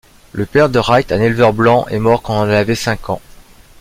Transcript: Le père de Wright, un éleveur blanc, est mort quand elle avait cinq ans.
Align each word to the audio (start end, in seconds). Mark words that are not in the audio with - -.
Le 0.31 0.47
père 0.47 0.69
de 0.69 0.79
Wright, 0.79 1.11
un 1.11 1.21
éleveur 1.21 1.53
blanc, 1.53 1.85
est 1.91 1.99
mort 1.99 2.23
quand 2.23 2.43
elle 2.43 2.55
avait 2.55 2.73
cinq 2.73 3.11
ans. 3.11 3.21